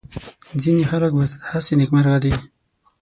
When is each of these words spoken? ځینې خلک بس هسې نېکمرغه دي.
ځینې 0.63 0.83
خلک 0.91 1.11
بس 1.19 1.31
هسې 1.51 1.73
نېکمرغه 1.79 2.17
دي. 2.23 2.33